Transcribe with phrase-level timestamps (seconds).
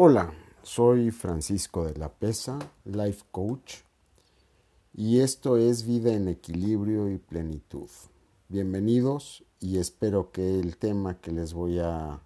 [0.00, 3.78] Hola, soy Francisco de la Pesa, Life Coach,
[4.94, 7.90] y esto es Vida en Equilibrio y Plenitud.
[8.46, 12.22] Bienvenidos y espero que el tema que les voy a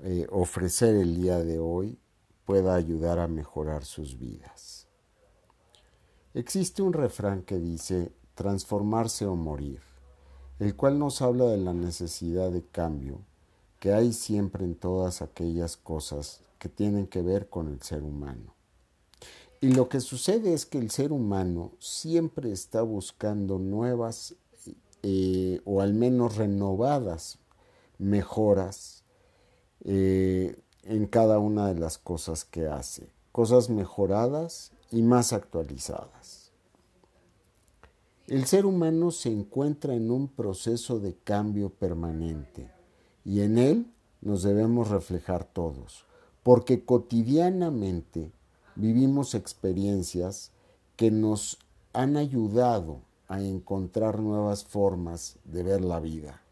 [0.00, 1.98] eh, ofrecer el día de hoy
[2.44, 4.86] pueda ayudar a mejorar sus vidas.
[6.34, 9.80] Existe un refrán que dice transformarse o morir,
[10.58, 13.24] el cual nos habla de la necesidad de cambio
[13.78, 18.54] que hay siempre en todas aquellas cosas que tienen que ver con el ser humano.
[19.60, 24.36] Y lo que sucede es que el ser humano siempre está buscando nuevas
[25.02, 27.38] eh, o al menos renovadas
[27.98, 29.02] mejoras
[29.84, 36.52] eh, en cada una de las cosas que hace, cosas mejoradas y más actualizadas.
[38.26, 42.70] El ser humano se encuentra en un proceso de cambio permanente
[43.24, 43.86] y en él
[44.20, 46.04] nos debemos reflejar todos,
[46.50, 48.32] porque cotidianamente
[48.74, 50.50] vivimos experiencias
[50.96, 51.58] que nos
[51.92, 56.42] han ayudado a encontrar nuevas formas de ver la vida,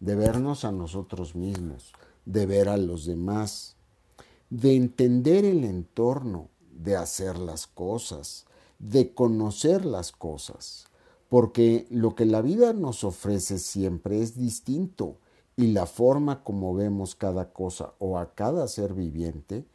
[0.00, 1.92] de vernos a nosotros mismos,
[2.24, 3.76] de ver a los demás,
[4.48, 8.46] de entender el entorno, de hacer las cosas,
[8.78, 10.86] de conocer las cosas,
[11.28, 15.18] porque lo que la vida nos ofrece siempre es distinto
[15.56, 19.66] y la forma como vemos cada cosa o a cada ser viviente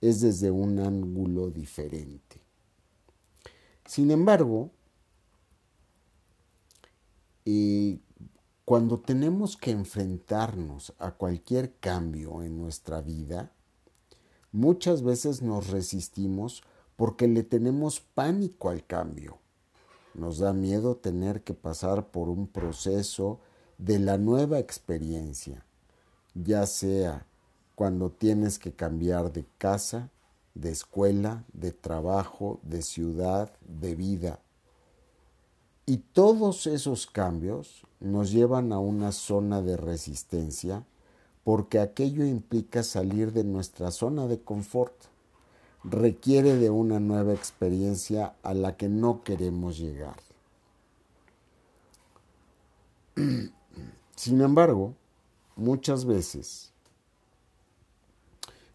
[0.00, 2.40] es desde un ángulo diferente.
[3.84, 4.70] Sin embargo,
[7.44, 7.98] eh,
[8.64, 13.52] cuando tenemos que enfrentarnos a cualquier cambio en nuestra vida,
[14.50, 16.64] muchas veces nos resistimos
[16.96, 19.38] porque le tenemos pánico al cambio.
[20.14, 23.38] Nos da miedo tener que pasar por un proceso
[23.78, 25.64] de la nueva experiencia,
[26.34, 27.26] ya sea
[27.74, 30.10] cuando tienes que cambiar de casa,
[30.54, 34.40] de escuela, de trabajo, de ciudad, de vida.
[35.84, 40.84] Y todos esos cambios nos llevan a una zona de resistencia
[41.44, 44.94] porque aquello implica salir de nuestra zona de confort.
[45.84, 50.16] Requiere de una nueva experiencia a la que no queremos llegar.
[54.16, 54.94] Sin embargo,
[55.56, 56.72] muchas veces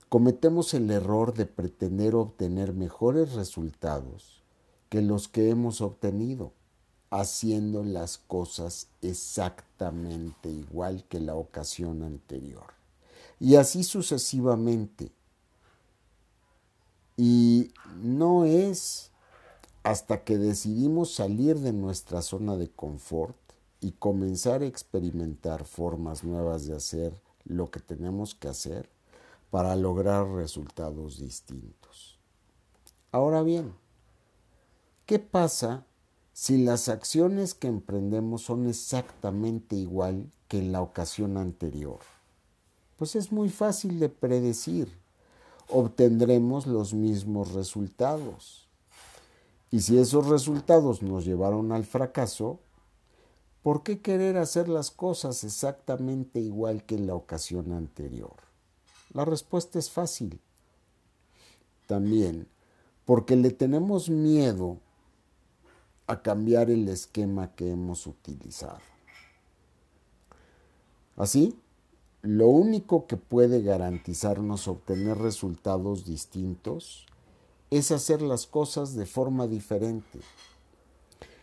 [0.07, 4.43] cometemos el error de pretender obtener mejores resultados
[4.89, 6.51] que los que hemos obtenido,
[7.09, 12.73] haciendo las cosas exactamente igual que la ocasión anterior.
[13.39, 15.11] Y así sucesivamente.
[17.17, 17.71] Y
[18.03, 19.09] no es
[19.83, 23.35] hasta que decidimos salir de nuestra zona de confort
[23.81, 28.87] y comenzar a experimentar formas nuevas de hacer lo que tenemos que hacer
[29.49, 32.19] para lograr resultados distintos.
[33.11, 33.73] Ahora bien,
[35.05, 35.83] ¿qué pasa
[36.31, 41.99] si las acciones que emprendemos son exactamente igual que en la ocasión anterior?
[42.97, 44.95] Pues es muy fácil de predecir.
[45.67, 48.67] Obtendremos los mismos resultados.
[49.71, 52.59] Y si esos resultados nos llevaron al fracaso,
[53.63, 58.35] ¿Por qué querer hacer las cosas exactamente igual que en la ocasión anterior?
[59.13, 60.39] La respuesta es fácil.
[61.85, 62.47] También
[63.05, 64.77] porque le tenemos miedo
[66.07, 68.79] a cambiar el esquema que hemos utilizado.
[71.17, 71.59] Así,
[72.21, 77.05] lo único que puede garantizarnos obtener resultados distintos
[77.69, 80.23] es hacer las cosas de forma diferente en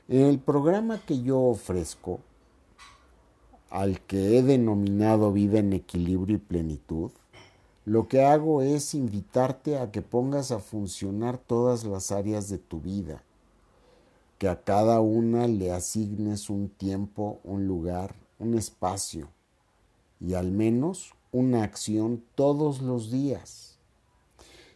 [0.08, 2.20] el programa que yo ofrezco,
[3.68, 7.10] al que he denominado Vida en Equilibrio y Plenitud,
[7.84, 12.80] lo que hago es invitarte a que pongas a funcionar todas las áreas de tu
[12.80, 13.22] vida,
[14.38, 19.28] que a cada una le asignes un tiempo, un lugar, un espacio
[20.20, 23.76] y al menos una acción todos los días.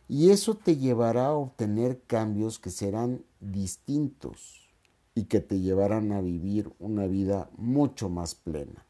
[0.09, 4.62] Y eso te llevará a obtener cambios que serán distintos
[5.15, 8.87] y que te llevarán a vivir una vida mucho más plena.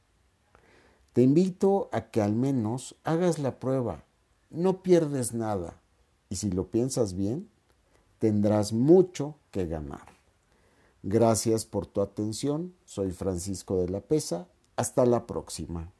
[1.12, 4.04] Te invito a que al menos hagas la prueba.
[4.50, 5.80] No pierdes nada
[6.28, 7.48] y si lo piensas bien,
[8.18, 10.06] tendrás mucho que ganar.
[11.02, 12.74] Gracias por tu atención.
[12.84, 14.48] Soy Francisco de la Pesa.
[14.76, 15.92] Hasta la próxima.